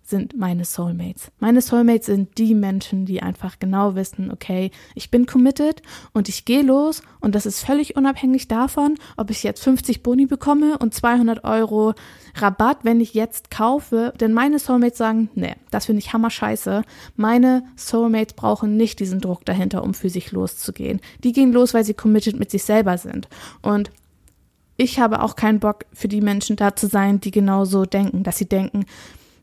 sind 0.06 0.36
meine 0.36 0.64
Soulmates. 0.64 1.32
Meine 1.38 1.62
Soulmates 1.62 2.06
sind 2.06 2.36
die 2.36 2.54
Menschen, 2.54 3.06
die 3.06 3.22
einfach 3.22 3.58
genau 3.58 3.94
wissen, 3.94 4.31
okay, 4.31 4.70
ich 4.94 5.10
bin 5.10 5.25
committed 5.25 5.81
und 6.12 6.28
ich 6.28 6.44
gehe 6.44 6.62
los 6.62 7.02
und 7.20 7.34
das 7.34 7.46
ist 7.46 7.64
völlig 7.64 7.96
unabhängig 7.96 8.46
davon, 8.46 8.96
ob 9.16 9.31
ich 9.31 9.42
jetzt 9.42 9.64
50 9.64 10.02
Boni 10.02 10.26
bekomme 10.26 10.78
und 10.78 10.94
200 10.94 11.44
Euro 11.44 11.94
Rabatt, 12.36 12.78
wenn 12.82 13.00
ich 13.00 13.14
jetzt 13.14 13.50
kaufe. 13.50 14.12
Denn 14.20 14.34
meine 14.34 14.58
Soulmates 14.58 14.98
sagen, 14.98 15.31
nee, 15.34 15.54
das 15.70 15.86
finde 15.86 16.00
ich 16.00 16.12
hammer 16.12 16.31
scheiße. 16.31 16.82
Meine 17.16 17.64
Soulmates 17.76 18.34
brauchen 18.34 18.76
nicht 18.76 19.00
diesen 19.00 19.20
Druck 19.20 19.44
dahinter, 19.46 19.82
um 19.82 19.94
für 19.94 20.10
sich 20.10 20.32
loszugehen. 20.32 21.00
Die 21.22 21.32
gehen 21.32 21.52
los, 21.52 21.72
weil 21.72 21.84
sie 21.84 21.94
committed 21.94 22.38
mit 22.38 22.50
sich 22.50 22.64
selber 22.64 22.98
sind. 22.98 23.28
Und 23.62 23.90
ich 24.76 24.98
habe 24.98 25.22
auch 25.22 25.36
keinen 25.36 25.60
Bock 25.60 25.86
für 25.92 26.08
die 26.08 26.20
Menschen 26.20 26.56
da 26.56 26.74
zu 26.74 26.86
sein, 26.86 27.20
die 27.20 27.30
genau 27.30 27.64
so 27.64 27.84
denken, 27.84 28.22
dass 28.22 28.38
sie 28.38 28.48
denken, 28.48 28.86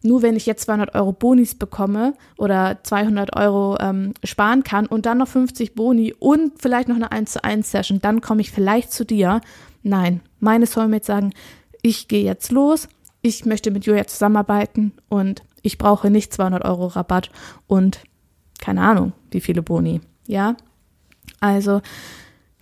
nur 0.04 0.22
wenn 0.22 0.36
ich 0.36 0.46
jetzt 0.46 0.64
200 0.64 0.96
Euro 0.96 1.14
Bonis 1.14 1.56
bekomme 1.56 2.16
oder 2.38 2.80
200 2.84 3.36
Euro 3.36 3.78
ähm, 3.80 4.14
sparen 4.24 4.64
kann 4.64 4.88
und 4.88 5.06
dann 5.06 5.20
noch 5.20 5.28
50 5.28 5.76
Boni 5.76 6.14
und 6.18 6.54
vielleicht 6.60 6.88
noch 6.88 6.96
eine 6.96 7.12
1 7.12 7.34
zu 7.34 7.44
1 7.44 7.70
Session, 7.70 8.00
dann 8.02 8.22
komme 8.22 8.42
ich 8.42 8.52
vielleicht 8.52 8.92
zu 8.92 9.06
dir. 9.06 9.42
Nein, 9.84 10.22
meine 10.40 10.66
Soulmates 10.66 11.08
sagen, 11.08 11.34
ich 11.84 12.08
gehe 12.08 12.24
jetzt 12.24 12.52
los, 12.52 12.88
ich 13.22 13.46
möchte 13.46 13.72
mit 13.72 13.86
Julia 13.86 14.08
zusammenarbeiten 14.08 14.94
und 15.08 15.44
ich 15.62 15.78
brauche 15.78 16.10
nicht 16.10 16.34
200 16.34 16.66
Euro 16.66 16.88
Rabatt 16.88 17.30
und 17.68 18.00
keine 18.60 18.82
Ahnung, 18.82 19.14
wie 19.30 19.42
viele 19.42 19.62
Boni. 19.62 20.02
Ja, 20.28 20.56
also 21.40 21.82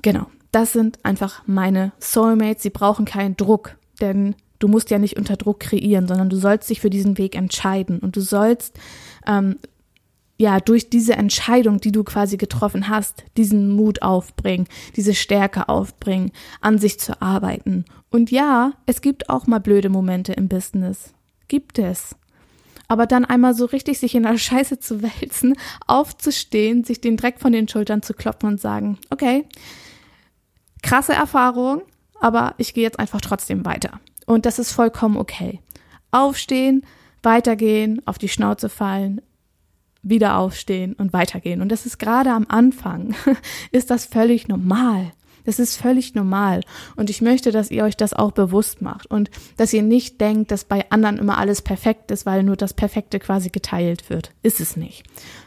genau, 0.02 0.28
das 0.52 0.74
sind 0.74 1.04
einfach 1.04 1.44
meine 1.46 1.92
Soulmates. 2.00 2.64
Sie 2.64 2.70
brauchen 2.70 3.06
keinen 3.06 3.38
Druck, 3.38 3.78
denn 4.02 4.36
du 4.60 4.68
musst 4.68 4.90
ja 4.90 5.00
nicht 5.00 5.18
unter 5.18 5.38
Druck 5.38 5.60
kreieren, 5.60 6.08
sondern 6.08 6.30
du 6.30 6.38
sollst 6.38 6.70
dich 6.70 6.82
für 6.82 6.90
diesen 6.90 7.18
Weg 7.18 7.36
entscheiden 7.36 8.00
und 8.00 8.16
du 8.16 8.22
sollst 8.22 8.78
ähm, 9.28 9.58
ja 10.38 10.60
durch 10.60 10.90
diese 10.90 11.14
Entscheidung, 11.14 11.80
die 11.80 11.92
du 11.92 12.04
quasi 12.04 12.38
getroffen 12.38 12.88
hast, 12.90 13.24
diesen 13.38 13.70
Mut 13.70 14.02
aufbringen, 14.02 14.68
diese 14.96 15.14
Stärke 15.14 15.70
aufbringen, 15.70 16.32
an 16.62 16.80
sich 16.80 17.00
zu 17.00 17.22
arbeiten. 17.22 17.86
Und 18.10 18.32
ja, 18.32 18.74
es 18.86 19.02
gibt 19.02 19.30
auch 19.30 19.48
mal 19.48 19.60
blöde 19.60 19.90
Momente 19.90 20.34
im 20.34 20.48
Business. 20.48 21.14
Gibt 21.48 21.78
es. 21.78 22.16
Aber 22.88 23.06
dann 23.06 23.26
einmal 23.26 23.54
so 23.54 23.66
richtig 23.66 24.00
sich 24.00 24.16
in 24.16 24.24
der 24.24 24.38
Scheiße 24.38 24.80
zu 24.80 25.04
wälzen, 25.04 25.56
aufzustehen, 25.86 26.84
sich 26.84 27.02
den 27.02 27.18
Dreck 27.18 27.40
von 27.40 27.52
den 27.52 27.68
Schultern 27.68 28.02
zu 28.02 28.14
klopfen 28.14 28.50
und 28.50 28.60
sagen, 28.60 28.98
okay, 29.12 29.46
krasse 30.82 31.14
Erfahrung, 31.14 31.82
aber 32.20 32.56
ich 32.58 32.74
gehe 32.74 32.84
jetzt 32.84 33.00
einfach 33.00 33.22
trotzdem 33.22 33.66
weiter. 33.66 34.00
Und 34.26 34.46
das 34.46 34.60
ist 34.60 34.72
vollkommen 34.72 35.18
okay. 35.18 35.60
Aufstehen, 36.12 36.86
weitergehen, 37.24 38.02
auf 38.06 38.18
die 38.18 38.30
Schnauze 38.30 38.70
fallen, 38.70 39.22
wieder 40.02 40.38
aufstehen 40.38 40.94
und 40.94 41.14
weitergehen. 41.14 41.62
Und 41.62 41.70
das 41.70 41.86
ist 41.86 42.00
gerade 42.00 42.32
am 42.32 42.46
Anfang, 42.48 43.16
ist 43.72 43.90
das 43.90 44.06
völlig 44.06 44.48
normal. 44.48 45.12
Das 45.46 45.58
ist 45.58 45.78
völlig 45.78 46.14
normal. 46.16 46.62
Und 46.96 47.10
ich 47.10 47.22
möchte, 47.22 47.52
dass 47.52 47.72
ihr 47.72 47.84
euch 47.84 47.98
das 47.98 48.14
auch 48.14 48.32
bewusst 48.32 48.82
macht 48.82 49.08
und 49.08 49.32
dass 49.58 49.74
ihr 49.74 49.82
nicht 49.82 50.22
denkt, 50.22 50.52
dass 50.52 50.64
bei 50.64 50.90
anderen 50.92 51.18
immer 51.18 51.38
alles 51.38 51.62
perfekt 51.62 52.12
ist, 52.12 52.26
weil 52.26 52.44
nur 52.44 52.56
das 52.56 52.74
Perfekte 52.74 53.20
quasi 53.20 53.50
geteilt 53.50 54.10
wird. 54.10 54.32
Ist 54.44 54.60
es 54.60 54.78
nicht. 54.78 55.04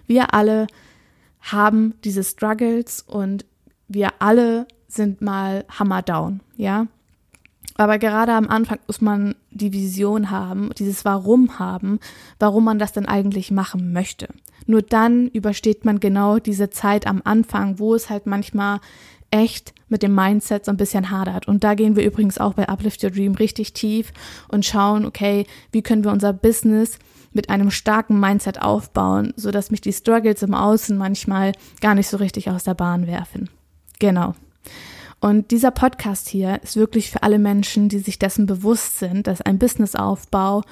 Wir 0.07 0.35
alle 0.35 0.67
haben 1.41 1.95
diese 2.05 2.25
Struggles 2.25 3.03
und 3.03 3.45
wir 3.87 4.15
alle 4.19 4.67
sind 4.95 5.21
mal 5.21 5.65
hammer 5.69 6.03
down, 6.03 6.41
ja. 6.57 6.87
Aber 7.77 7.99
gerade 7.99 8.33
am 8.33 8.49
Anfang 8.49 8.79
muss 8.87 9.01
man 9.01 9.35
die 9.51 9.73
Vision 9.73 10.31
haben, 10.31 10.71
dieses 10.79 11.05
Warum 11.05 11.59
haben, 11.59 12.01
warum 12.39 12.65
man 12.65 12.79
das 12.79 12.93
denn 12.93 13.07
eigentlich 13.07 13.51
machen 13.51 13.93
möchte. 13.93 14.29
Nur 14.67 14.83
dann 14.83 15.29
übersteht 15.29 15.85
man 15.85 15.99
genau 15.99 16.39
diese 16.39 16.71
Zeit 16.71 17.07
am 17.07 17.23
Anfang, 17.25 17.79
wo 17.79 17.95
es 17.95 18.11
halt 18.11 18.27
manchmal 18.27 18.81
echt 19.31 19.73
mit 19.89 20.03
dem 20.03 20.15
Mindset 20.15 20.67
so 20.67 20.71
ein 20.71 20.77
bisschen 20.77 21.11
hadert. 21.11 21.49
Und 21.49 21.65
da 21.65 21.75
gehen 21.75 21.97
wir 21.97 22.05
übrigens 22.05 22.39
auch 22.39 22.55
bei 22.55 22.69
Uplift 22.69 23.03
Your 23.03 23.11
Dream 23.11 23.35
richtig 23.35 23.73
tief 23.73 24.13
und 24.49 24.65
schauen, 24.65 25.05
okay, 25.07 25.47
wie 25.73 25.83
können 25.83 26.05
wir 26.05 26.13
unser 26.13 26.33
Business 26.33 26.99
mit 27.33 27.49
einem 27.49 27.71
starken 27.71 28.21
Mindset 28.21 28.61
aufbauen, 28.61 29.33
so 29.37 29.51
dass 29.51 29.71
mich 29.71 29.81
die 29.81 29.93
Struggles 29.93 30.43
im 30.43 30.55
Außen 30.55 30.97
manchmal 30.97 31.53
gar 31.81 31.95
nicht 31.95 32.09
so 32.09 32.19
richtig 32.19 32.51
aus 32.51 32.65
der 32.65 32.75
Bahn 32.75 33.07
werfen. 33.07 33.49
Genau. 33.99 34.35
Und 35.21 35.51
dieser 35.51 35.71
Podcast 35.71 36.29
hier 36.29 36.61
ist 36.63 36.77
wirklich 36.77 37.11
für 37.11 37.23
alle 37.23 37.39
Menschen, 37.39 37.89
die 37.89 38.01
sich 38.01 38.19
dessen 38.19 38.47
bewusst 38.47 38.99
sind, 38.99 39.27
dass 39.27 39.41
ein 39.41 39.59
Businessaufbau 39.59 40.63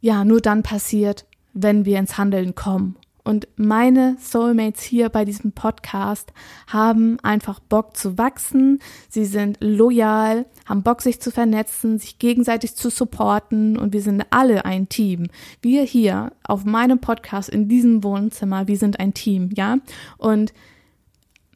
ja 0.00 0.24
nur 0.24 0.40
dann 0.40 0.62
passiert, 0.62 1.26
wenn 1.52 1.84
wir 1.84 1.98
ins 1.98 2.16
Handeln 2.16 2.54
kommen 2.54 2.96
und 3.24 3.48
meine 3.56 4.16
Soulmates 4.20 4.82
hier 4.82 5.08
bei 5.08 5.24
diesem 5.24 5.52
Podcast 5.52 6.32
haben 6.66 7.18
einfach 7.22 7.58
Bock 7.58 7.96
zu 7.96 8.18
wachsen. 8.18 8.80
Sie 9.08 9.24
sind 9.24 9.56
loyal, 9.60 10.44
haben 10.66 10.82
Bock, 10.82 11.00
sich 11.00 11.20
zu 11.20 11.30
vernetzen, 11.30 11.98
sich 11.98 12.18
gegenseitig 12.18 12.76
zu 12.76 12.90
supporten 12.90 13.78
und 13.78 13.94
wir 13.94 14.02
sind 14.02 14.24
alle 14.30 14.66
ein 14.66 14.90
Team. 14.90 15.28
Wir 15.62 15.82
hier 15.82 16.32
auf 16.44 16.64
meinem 16.64 17.00
Podcast 17.00 17.48
in 17.48 17.66
diesem 17.66 18.04
Wohnzimmer, 18.04 18.68
wir 18.68 18.76
sind 18.76 19.00
ein 19.00 19.14
Team, 19.14 19.48
ja? 19.54 19.78
Und 20.18 20.52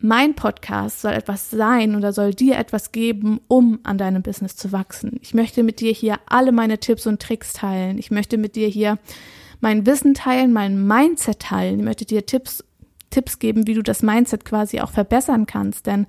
mein 0.00 0.34
Podcast 0.34 1.00
soll 1.00 1.12
etwas 1.12 1.50
sein 1.50 1.96
oder 1.96 2.12
soll 2.12 2.32
dir 2.34 2.56
etwas 2.56 2.92
geben, 2.92 3.40
um 3.48 3.80
an 3.82 3.98
deinem 3.98 4.22
Business 4.22 4.56
zu 4.56 4.72
wachsen. 4.72 5.18
Ich 5.22 5.34
möchte 5.34 5.62
mit 5.62 5.80
dir 5.80 5.92
hier 5.92 6.18
alle 6.26 6.52
meine 6.52 6.78
Tipps 6.78 7.06
und 7.06 7.20
Tricks 7.20 7.52
teilen. 7.52 7.98
Ich 7.98 8.10
möchte 8.10 8.38
mit 8.38 8.56
dir 8.56 8.68
hier 8.68 8.98
mein 9.60 9.86
Wissen 9.86 10.14
teilen, 10.14 10.52
mein 10.52 10.86
Mindset 10.86 11.40
teilen. 11.40 11.80
Ich 11.80 11.84
möchte 11.84 12.04
dir 12.04 12.26
Tipps, 12.26 12.64
Tipps 13.10 13.38
geben, 13.38 13.66
wie 13.66 13.74
du 13.74 13.82
das 13.82 14.02
Mindset 14.02 14.44
quasi 14.44 14.80
auch 14.80 14.90
verbessern 14.90 15.46
kannst. 15.46 15.86
Denn 15.86 16.06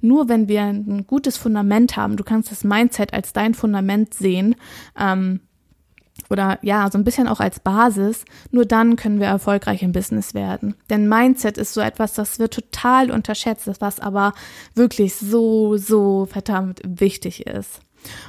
nur 0.00 0.28
wenn 0.28 0.48
wir 0.48 0.62
ein 0.62 1.06
gutes 1.06 1.36
Fundament 1.36 1.96
haben, 1.96 2.16
du 2.16 2.24
kannst 2.24 2.50
das 2.50 2.64
Mindset 2.64 3.12
als 3.12 3.32
dein 3.32 3.54
Fundament 3.54 4.14
sehen, 4.14 4.56
ähm, 4.98 5.40
oder 6.30 6.58
ja, 6.62 6.88
so 6.90 6.96
ein 6.96 7.04
bisschen 7.04 7.28
auch 7.28 7.40
als 7.40 7.60
Basis, 7.60 8.24
nur 8.50 8.64
dann 8.64 8.96
können 8.96 9.20
wir 9.20 9.26
erfolgreich 9.26 9.82
im 9.82 9.92
Business 9.92 10.32
werden. 10.34 10.74
Denn 10.88 11.08
Mindset 11.08 11.58
ist 11.58 11.74
so 11.74 11.80
etwas, 11.80 12.14
das 12.14 12.38
wird 12.38 12.54
total 12.54 13.10
unterschätzt, 13.10 13.68
was 13.80 14.00
aber 14.00 14.32
wirklich 14.74 15.16
so, 15.16 15.76
so 15.76 16.26
verdammt 16.26 16.80
wichtig 16.84 17.46
ist. 17.46 17.80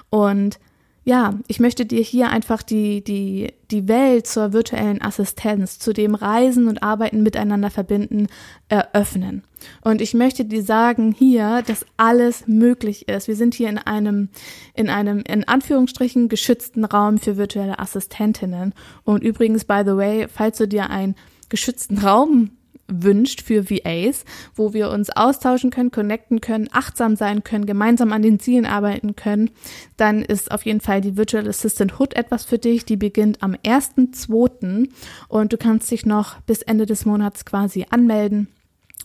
Und 0.10 0.60
ja, 1.04 1.34
ich 1.48 1.60
möchte 1.60 1.86
dir 1.86 2.02
hier 2.02 2.30
einfach 2.30 2.62
die, 2.62 3.04
die, 3.04 3.54
die 3.72 3.88
Welt 3.88 4.28
zur 4.28 4.54
virtuellen 4.54 5.02
Assistenz, 5.02 5.80
zu 5.80 5.94
dem 5.94 6.14
Reisen 6.14 6.68
und 6.68 6.84
Arbeiten 6.84 7.24
miteinander 7.24 7.72
verbinden, 7.72 8.28
eröffnen. 8.70 9.44
Und 9.82 10.00
ich 10.00 10.14
möchte 10.14 10.46
dir 10.46 10.62
sagen 10.62 11.12
hier, 11.12 11.64
dass 11.66 11.86
alles 11.98 12.48
möglich 12.48 13.08
ist. 13.08 13.28
Wir 13.28 13.36
sind 13.36 13.56
hier 13.56 13.70
in 13.70 13.80
einem, 13.80 14.30
in 14.76 14.90
einem, 14.90 15.24
in 15.28 15.48
Anführungsstrichen, 15.48 16.30
geschützten 16.30 16.86
Raum 16.86 17.18
für 17.18 17.36
virtuelle 17.36 17.80
Assistentinnen. 17.80 18.74
Und 19.04 19.24
übrigens, 19.24 19.66
by 19.66 19.82
the 19.84 19.96
way, 19.96 20.28
falls 20.28 20.60
du 20.60 20.68
dir 20.68 20.92
einen 20.92 21.16
geschützten 21.50 21.98
Raum 21.98 22.52
wünscht 22.92 23.42
für 23.42 23.70
VAs, 23.70 24.26
wo 24.56 24.74
wir 24.74 24.90
uns 24.90 25.10
austauschen 25.10 25.72
können, 25.72 25.92
connecten 25.92 26.42
können, 26.42 26.70
achtsam 26.72 27.16
sein 27.16 27.44
können, 27.44 27.66
gemeinsam 27.66 28.12
an 28.12 28.22
den 28.22 28.40
Zielen 28.40 28.66
arbeiten 28.66 29.16
können, 29.16 29.52
dann 29.98 30.22
ist 30.22 30.52
auf 30.52 30.66
jeden 30.66 30.82
Fall 30.82 31.02
die 31.02 31.18
Virtual 31.18 31.48
Assistant 31.48 32.00
Hood 32.00 32.16
etwas 32.16 32.46
für 32.46 32.58
dich. 32.58 32.86
Die 32.86 32.98
beginnt 32.98 33.42
am 33.42 33.54
1.2. 33.54 34.90
und 35.28 35.54
du 35.54 35.58
kannst 35.58 35.90
dich 35.92 36.06
noch 36.06 36.40
bis 36.42 36.62
Ende 36.62 36.86
des 36.86 37.06
Monats 37.06 37.46
quasi 37.46 37.86
anmelden. 37.90 38.48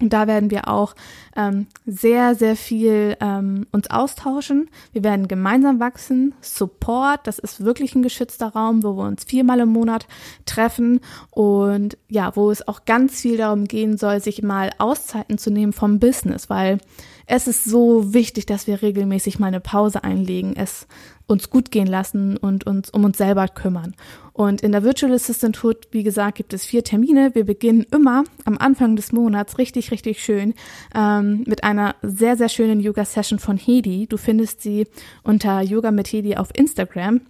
Und 0.00 0.12
da 0.12 0.26
werden 0.26 0.50
wir 0.50 0.68
auch 0.68 0.94
ähm, 1.36 1.66
sehr, 1.86 2.34
sehr 2.34 2.54
viel 2.54 3.16
ähm, 3.20 3.66
uns 3.72 3.88
austauschen. 3.88 4.68
Wir 4.92 5.02
werden 5.02 5.26
gemeinsam 5.26 5.80
wachsen. 5.80 6.34
Support, 6.42 7.26
das 7.26 7.38
ist 7.38 7.64
wirklich 7.64 7.94
ein 7.94 8.02
geschützter 8.02 8.48
Raum, 8.48 8.82
wo 8.82 8.96
wir 8.96 9.04
uns 9.04 9.24
viermal 9.24 9.60
im 9.60 9.70
Monat 9.70 10.06
treffen 10.44 11.00
und 11.30 11.96
ja, 12.08 12.36
wo 12.36 12.50
es 12.50 12.66
auch 12.68 12.84
ganz 12.84 13.20
viel 13.20 13.38
darum 13.38 13.64
gehen 13.64 13.96
soll, 13.96 14.20
sich 14.20 14.42
mal 14.42 14.70
Auszeiten 14.78 15.38
zu 15.38 15.50
nehmen 15.50 15.72
vom 15.72 15.98
Business, 15.98 16.50
weil 16.50 16.78
es 17.26 17.48
ist 17.48 17.64
so 17.64 18.14
wichtig, 18.14 18.46
dass 18.46 18.66
wir 18.66 18.82
regelmäßig 18.82 19.38
mal 19.38 19.48
eine 19.48 19.60
Pause 19.60 20.04
einlegen, 20.04 20.54
es 20.56 20.86
uns 21.26 21.50
gut 21.50 21.72
gehen 21.72 21.88
lassen 21.88 22.36
und 22.36 22.66
uns 22.66 22.90
um 22.90 23.04
uns 23.04 23.18
selber 23.18 23.48
kümmern. 23.48 23.94
Und 24.32 24.60
in 24.60 24.70
der 24.70 24.84
Virtual 24.84 25.12
Assistant 25.12 25.62
Hood, 25.64 25.88
wie 25.90 26.04
gesagt, 26.04 26.36
gibt 26.36 26.52
es 26.52 26.64
vier 26.64 26.84
Termine. 26.84 27.34
Wir 27.34 27.44
beginnen 27.44 27.84
immer 27.90 28.22
am 28.44 28.58
Anfang 28.58 28.94
des 28.94 29.10
Monats 29.10 29.58
richtig, 29.58 29.90
richtig 29.90 30.22
schön 30.22 30.54
ähm, 30.94 31.42
mit 31.46 31.64
einer 31.64 31.96
sehr, 32.02 32.36
sehr 32.36 32.48
schönen 32.48 32.80
Yoga-Session 32.80 33.40
von 33.40 33.56
Hedi. 33.56 34.06
Du 34.06 34.18
findest 34.18 34.62
sie 34.62 34.86
unter 35.24 35.62
Yoga 35.62 35.90
mit 35.90 36.06
Hedi 36.12 36.36
auf 36.36 36.50
Instagram. 36.54 37.22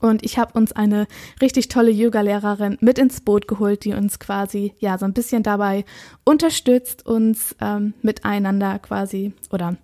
Und 0.00 0.24
ich 0.24 0.38
habe 0.38 0.58
uns 0.58 0.72
eine 0.72 1.06
richtig 1.40 1.68
tolle 1.68 1.90
Yoga-Lehrerin 1.90 2.78
mit 2.80 2.98
ins 2.98 3.20
Boot 3.20 3.48
geholt, 3.48 3.84
die 3.84 3.92
uns 3.92 4.18
quasi 4.18 4.74
ja 4.78 4.98
so 4.98 5.04
ein 5.04 5.12
bisschen 5.12 5.42
dabei 5.42 5.84
unterstützt, 6.24 7.06
uns 7.06 7.56
ähm, 7.60 7.94
miteinander 8.02 8.78
quasi 8.78 9.32
oder 9.50 9.76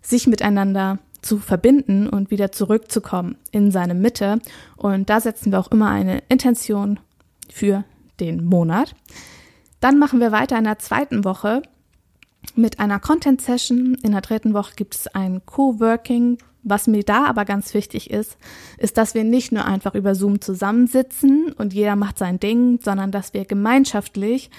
sich 0.00 0.26
miteinander 0.26 0.98
zu 1.22 1.38
verbinden 1.38 2.08
und 2.08 2.30
wieder 2.30 2.52
zurückzukommen 2.52 3.36
in 3.50 3.70
seine 3.70 3.94
Mitte. 3.94 4.38
Und 4.76 5.10
da 5.10 5.20
setzen 5.20 5.52
wir 5.52 5.58
auch 5.58 5.70
immer 5.70 5.90
eine 5.90 6.22
Intention 6.28 7.00
für 7.50 7.84
den 8.20 8.44
Monat. 8.44 8.94
Dann 9.80 9.98
machen 9.98 10.20
wir 10.20 10.32
weiter 10.32 10.58
in 10.58 10.64
der 10.64 10.78
zweiten 10.78 11.24
Woche 11.24 11.62
mit 12.56 12.78
einer 12.80 13.00
Content 13.00 13.40
Session. 13.40 13.96
In 14.02 14.12
der 14.12 14.20
dritten 14.20 14.54
Woche 14.54 14.74
gibt 14.76 14.94
es 14.94 15.06
ein 15.08 15.44
Co-Working 15.46 16.38
was 16.64 16.86
mir 16.86 17.04
da 17.04 17.26
aber 17.26 17.44
ganz 17.44 17.74
wichtig 17.74 18.10
ist, 18.10 18.38
ist, 18.78 18.96
dass 18.96 19.14
wir 19.14 19.22
nicht 19.22 19.52
nur 19.52 19.66
einfach 19.66 19.94
über 19.94 20.14
Zoom 20.14 20.40
zusammensitzen 20.40 21.52
und 21.52 21.74
jeder 21.74 21.94
macht 21.94 22.18
sein 22.18 22.40
Ding, 22.40 22.80
sondern 22.82 23.12
dass 23.12 23.34
wir 23.34 23.44
gemeinschaftlich, 23.44 24.50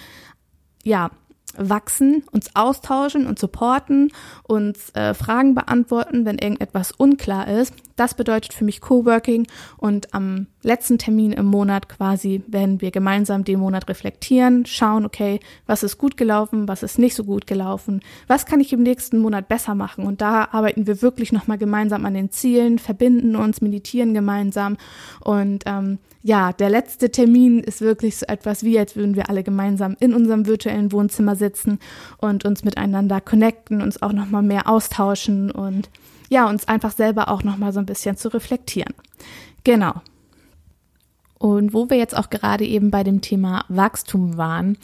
ja, 0.83 1.09
wachsen, 1.57 2.23
uns 2.31 2.55
austauschen 2.55 3.27
und 3.27 3.39
supporten, 3.39 4.11
uns 4.43 4.89
äh, 4.95 5.13
Fragen 5.13 5.55
beantworten, 5.55 6.25
wenn 6.25 6.37
irgendetwas 6.37 6.91
unklar 6.91 7.47
ist. 7.47 7.73
Das 7.95 8.13
bedeutet 8.13 8.53
für 8.53 8.65
mich 8.65 8.81
Coworking 8.81 9.47
und 9.77 10.13
am 10.13 10.47
letzten 10.63 10.97
Termin 10.97 11.31
im 11.31 11.45
Monat 11.45 11.87
quasi 11.87 12.43
werden 12.47 12.81
wir 12.81 12.91
gemeinsam 12.91 13.45
den 13.45 13.59
Monat 13.59 13.87
reflektieren, 13.87 14.65
schauen, 14.65 15.05
okay, 15.05 15.39
was 15.65 15.83
ist 15.83 15.97
gut 15.97 16.17
gelaufen, 16.17 16.67
was 16.67 16.83
ist 16.83 16.99
nicht 16.99 17.15
so 17.15 17.23
gut 17.23 17.47
gelaufen, 17.47 18.01
was 18.27 18.45
kann 18.45 18.59
ich 18.59 18.73
im 18.73 18.83
nächsten 18.83 19.19
Monat 19.19 19.47
besser 19.47 19.75
machen 19.75 20.05
und 20.05 20.19
da 20.19 20.49
arbeiten 20.51 20.87
wir 20.87 21.01
wirklich 21.01 21.31
nochmal 21.31 21.57
gemeinsam 21.57 22.05
an 22.05 22.13
den 22.13 22.31
Zielen, 22.31 22.79
verbinden 22.79 23.35
uns, 23.35 23.61
meditieren 23.61 24.13
gemeinsam 24.13 24.75
und 25.21 25.63
ähm, 25.65 25.99
ja, 26.27 26.53
der 26.53 26.71
letzte 26.71 27.11
Termin 27.11 27.59
ist 27.59 27.81
wirklich 27.81 28.17
so 28.17 28.25
etwas 28.25 28.63
wie, 28.63 28.79
als 28.79 28.95
würden 28.95 29.15
wir 29.15 29.29
alle 29.29 29.43
gemeinsam 29.43 29.95
in 29.99 30.11
unserem 30.11 30.47
virtuellen 30.47 30.91
Wohnzimmer 30.91 31.35
sitzen 31.45 31.79
und 32.17 32.45
uns 32.45 32.63
miteinander 32.63 33.21
connecten, 33.21 33.81
uns 33.81 34.01
auch 34.01 34.13
nochmal 34.13 34.43
mehr 34.43 34.67
austauschen 34.67 35.51
und 35.51 35.89
ja, 36.29 36.49
uns 36.49 36.67
einfach 36.67 36.91
selber 36.91 37.29
auch 37.29 37.43
nochmal 37.43 37.71
so 37.71 37.79
ein 37.79 37.85
bisschen 37.85 38.17
zu 38.17 38.29
reflektieren. 38.29 38.93
Genau. 39.63 39.93
Und 41.37 41.73
wo 41.73 41.89
wir 41.89 41.97
jetzt 41.97 42.17
auch 42.17 42.29
gerade 42.29 42.65
eben 42.65 42.89
bei 42.91 43.03
dem 43.03 43.21
Thema 43.21 43.65
Wachstum 43.67 44.37
waren, 44.37 44.77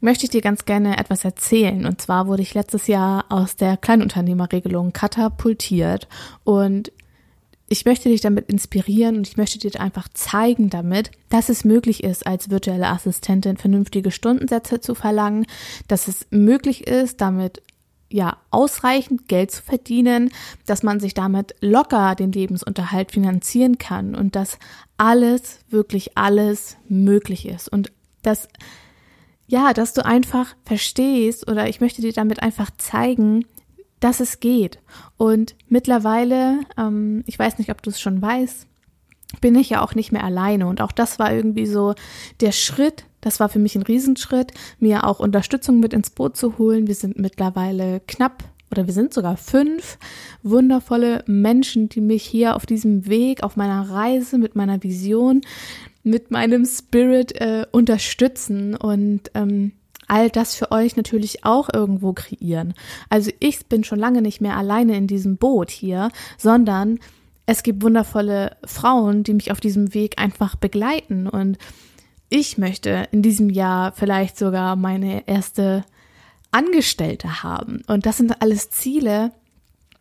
möchte 0.00 0.24
ich 0.24 0.30
dir 0.30 0.40
ganz 0.40 0.64
gerne 0.64 0.98
etwas 0.98 1.24
erzählen. 1.24 1.84
Und 1.84 2.00
zwar 2.00 2.26
wurde 2.26 2.42
ich 2.42 2.54
letztes 2.54 2.86
Jahr 2.86 3.26
aus 3.28 3.56
der 3.56 3.76
Kleinunternehmerregelung 3.76 4.92
katapultiert 4.92 6.08
und 6.44 6.92
ich 7.68 7.84
möchte 7.84 8.08
dich 8.08 8.20
damit 8.20 8.48
inspirieren 8.48 9.16
und 9.16 9.26
ich 9.26 9.36
möchte 9.36 9.58
dir 9.58 9.80
einfach 9.80 10.08
zeigen 10.14 10.70
damit, 10.70 11.10
dass 11.28 11.48
es 11.48 11.64
möglich 11.64 12.04
ist, 12.04 12.26
als 12.26 12.50
virtuelle 12.50 12.86
Assistentin 12.86 13.56
vernünftige 13.56 14.10
Stundensätze 14.10 14.80
zu 14.80 14.94
verlangen, 14.94 15.46
dass 15.88 16.06
es 16.06 16.26
möglich 16.30 16.86
ist, 16.86 17.20
damit 17.20 17.62
ja 18.08 18.36
ausreichend 18.50 19.26
Geld 19.26 19.50
zu 19.50 19.62
verdienen, 19.62 20.30
dass 20.64 20.84
man 20.84 21.00
sich 21.00 21.12
damit 21.12 21.56
locker 21.60 22.14
den 22.14 22.30
Lebensunterhalt 22.30 23.10
finanzieren 23.10 23.78
kann 23.78 24.14
und 24.14 24.36
dass 24.36 24.58
alles, 24.96 25.58
wirklich 25.68 26.16
alles 26.16 26.76
möglich 26.88 27.46
ist. 27.48 27.68
Und 27.68 27.90
dass 28.22 28.48
ja, 29.48 29.72
dass 29.72 29.92
du 29.92 30.04
einfach 30.04 30.56
verstehst 30.64 31.48
oder 31.48 31.68
ich 31.68 31.80
möchte 31.80 32.02
dir 32.02 32.12
damit 32.12 32.42
einfach 32.42 32.70
zeigen, 32.78 33.44
dass 34.00 34.20
es 34.20 34.40
geht. 34.40 34.78
Und 35.16 35.54
mittlerweile, 35.68 36.60
ähm, 36.76 37.22
ich 37.26 37.38
weiß 37.38 37.58
nicht, 37.58 37.70
ob 37.70 37.82
du 37.82 37.90
es 37.90 38.00
schon 38.00 38.20
weißt, 38.20 38.66
bin 39.40 39.54
ich 39.54 39.70
ja 39.70 39.82
auch 39.82 39.94
nicht 39.94 40.12
mehr 40.12 40.24
alleine. 40.24 40.66
Und 40.66 40.80
auch 40.80 40.92
das 40.92 41.18
war 41.18 41.32
irgendwie 41.32 41.66
so 41.66 41.94
der 42.40 42.52
Schritt, 42.52 43.04
das 43.20 43.40
war 43.40 43.48
für 43.48 43.58
mich 43.58 43.74
ein 43.74 43.82
Riesenschritt, 43.82 44.52
mir 44.78 45.04
auch 45.04 45.18
Unterstützung 45.18 45.80
mit 45.80 45.92
ins 45.92 46.10
Boot 46.10 46.36
zu 46.36 46.58
holen. 46.58 46.86
Wir 46.86 46.94
sind 46.94 47.18
mittlerweile 47.18 48.00
knapp 48.06 48.44
oder 48.70 48.86
wir 48.86 48.94
sind 48.94 49.14
sogar 49.14 49.36
fünf 49.36 49.98
wundervolle 50.42 51.24
Menschen, 51.26 51.88
die 51.88 52.00
mich 52.00 52.24
hier 52.24 52.56
auf 52.56 52.66
diesem 52.66 53.06
Weg, 53.06 53.42
auf 53.42 53.56
meiner 53.56 53.90
Reise 53.90 54.38
mit 54.38 54.56
meiner 54.56 54.82
Vision, 54.82 55.40
mit 56.02 56.30
meinem 56.30 56.64
Spirit 56.64 57.32
äh, 57.40 57.66
unterstützen 57.72 58.76
und 58.76 59.30
ähm, 59.34 59.72
all 60.08 60.30
das 60.30 60.54
für 60.54 60.70
euch 60.70 60.96
natürlich 60.96 61.44
auch 61.44 61.68
irgendwo 61.72 62.12
kreieren. 62.12 62.74
Also 63.08 63.30
ich 63.40 63.66
bin 63.66 63.84
schon 63.84 63.98
lange 63.98 64.22
nicht 64.22 64.40
mehr 64.40 64.56
alleine 64.56 64.96
in 64.96 65.06
diesem 65.06 65.36
Boot 65.36 65.70
hier, 65.70 66.10
sondern 66.38 66.98
es 67.46 67.62
gibt 67.62 67.82
wundervolle 67.82 68.56
Frauen, 68.64 69.22
die 69.22 69.34
mich 69.34 69.52
auf 69.52 69.60
diesem 69.60 69.94
Weg 69.94 70.18
einfach 70.18 70.56
begleiten. 70.56 71.28
Und 71.28 71.58
ich 72.28 72.58
möchte 72.58 73.08
in 73.12 73.22
diesem 73.22 73.50
Jahr 73.50 73.92
vielleicht 73.92 74.36
sogar 74.36 74.76
meine 74.76 75.26
erste 75.28 75.84
Angestellte 76.50 77.42
haben. 77.42 77.82
Und 77.86 78.06
das 78.06 78.16
sind 78.16 78.42
alles 78.42 78.70
Ziele, 78.70 79.30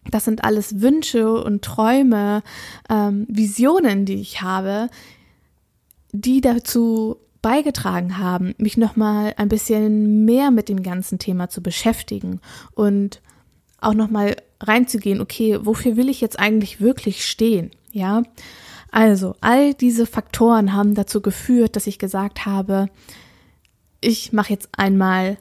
das 0.09 0.25
sind 0.25 0.43
alles 0.43 0.81
Wünsche 0.81 1.43
und 1.43 1.63
Träume, 1.63 2.43
ähm, 2.89 3.25
Visionen, 3.27 4.05
die 4.05 4.15
ich 4.15 4.41
habe, 4.41 4.89
die 6.11 6.41
dazu 6.41 7.17
beigetragen 7.45 8.17
haben, 8.17 8.55
mich 8.57 8.75
nochmal 8.75 9.35
ein 9.37 9.49
bisschen 9.49 10.25
mehr 10.25 10.49
mit 10.49 10.67
dem 10.67 10.81
ganzen 10.81 11.19
Thema 11.19 11.47
zu 11.47 11.61
beschäftigen 11.61 12.41
und 12.73 13.21
auch 13.79 13.93
nochmal 13.93 14.37
reinzugehen, 14.59 15.21
okay, 15.21 15.59
wofür 15.61 15.95
will 15.95 16.09
ich 16.09 16.21
jetzt 16.21 16.39
eigentlich 16.39 16.81
wirklich 16.81 17.23
stehen? 17.23 17.69
Ja, 17.91 18.23
also 18.91 19.35
all 19.41 19.75
diese 19.75 20.07
Faktoren 20.07 20.73
haben 20.73 20.95
dazu 20.95 21.21
geführt, 21.21 21.75
dass 21.75 21.85
ich 21.85 21.99
gesagt 21.99 22.47
habe, 22.47 22.89
ich 24.01 24.33
mache 24.33 24.51
jetzt 24.51 24.69
einmal 24.75 25.37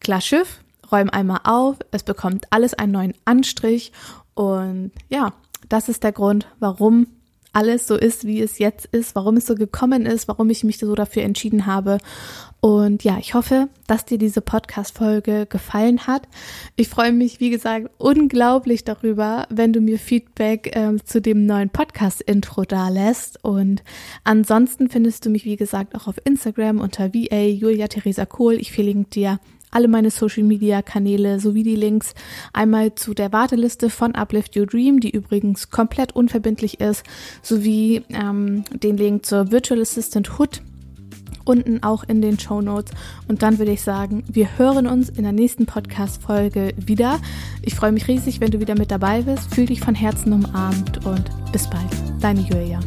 klar 0.00 0.20
Schiff, 0.20 0.62
räume 0.92 1.14
einmal 1.14 1.40
auf, 1.44 1.76
es 1.92 2.02
bekommt 2.02 2.46
alles 2.50 2.74
einen 2.74 2.92
neuen 2.92 3.14
Anstrich 3.24 3.92
und 4.34 4.90
ja, 5.08 5.32
das 5.70 5.88
ist 5.88 6.04
der 6.04 6.12
Grund, 6.12 6.46
warum 6.58 7.06
alles 7.52 7.86
so 7.86 7.96
ist, 7.96 8.26
wie 8.26 8.40
es 8.40 8.58
jetzt 8.58 8.86
ist, 8.86 9.14
warum 9.14 9.36
es 9.36 9.46
so 9.46 9.54
gekommen 9.54 10.06
ist, 10.06 10.28
warum 10.28 10.50
ich 10.50 10.64
mich 10.64 10.78
so 10.78 10.94
dafür 10.94 11.22
entschieden 11.22 11.66
habe. 11.66 11.98
Und 12.60 13.04
ja, 13.04 13.16
ich 13.18 13.32
hoffe, 13.32 13.68
dass 13.86 14.04
dir 14.04 14.18
diese 14.18 14.42
Podcast-Folge 14.42 15.46
gefallen 15.46 16.06
hat. 16.06 16.28
Ich 16.76 16.88
freue 16.88 17.12
mich, 17.12 17.40
wie 17.40 17.48
gesagt, 17.48 17.88
unglaublich 17.96 18.84
darüber, 18.84 19.46
wenn 19.48 19.72
du 19.72 19.80
mir 19.80 19.98
Feedback 19.98 20.76
äh, 20.76 20.96
zu 21.02 21.22
dem 21.22 21.46
neuen 21.46 21.70
Podcast-Intro 21.70 22.64
da 22.64 22.90
lässt. 22.90 23.42
Und 23.42 23.82
ansonsten 24.24 24.90
findest 24.90 25.24
du 25.24 25.30
mich, 25.30 25.46
wie 25.46 25.56
gesagt, 25.56 25.94
auch 25.94 26.06
auf 26.06 26.20
Instagram 26.24 26.80
unter 26.80 27.14
VA 27.14 27.44
Julia 27.46 27.88
Theresa 27.88 28.26
Kohl. 28.26 28.54
Ich 28.54 28.72
verlinke 28.72 29.08
dir 29.08 29.40
alle 29.70 29.88
meine 29.88 30.10
Social 30.10 30.42
Media 30.42 30.82
Kanäle 30.82 31.40
sowie 31.40 31.62
die 31.62 31.76
Links 31.76 32.14
einmal 32.52 32.94
zu 32.94 33.14
der 33.14 33.32
Warteliste 33.32 33.90
von 33.90 34.14
Uplift 34.14 34.56
Your 34.56 34.66
Dream, 34.66 35.00
die 35.00 35.10
übrigens 35.10 35.70
komplett 35.70 36.14
unverbindlich 36.14 36.80
ist, 36.80 37.04
sowie 37.42 38.02
ähm, 38.10 38.64
den 38.72 38.96
Link 38.96 39.26
zur 39.26 39.50
Virtual 39.50 39.80
Assistant 39.80 40.38
Hood 40.38 40.62
unten 41.44 41.82
auch 41.82 42.04
in 42.04 42.22
den 42.22 42.38
Show 42.38 42.60
Notes. 42.60 42.92
Und 43.28 43.42
dann 43.42 43.58
würde 43.58 43.72
ich 43.72 43.82
sagen, 43.82 44.24
wir 44.30 44.58
hören 44.58 44.86
uns 44.86 45.08
in 45.08 45.24
der 45.24 45.32
nächsten 45.32 45.66
Podcast-Folge 45.66 46.74
wieder. 46.76 47.18
Ich 47.62 47.74
freue 47.74 47.92
mich 47.92 48.08
riesig, 48.08 48.40
wenn 48.40 48.50
du 48.50 48.60
wieder 48.60 48.78
mit 48.78 48.90
dabei 48.90 49.22
bist. 49.22 49.54
Fühl 49.54 49.66
dich 49.66 49.80
von 49.80 49.94
Herzen 49.94 50.32
umarmt 50.32 51.04
und 51.04 51.24
bis 51.52 51.68
bald. 51.68 51.90
Deine 52.20 52.40
Julia. 52.40 52.80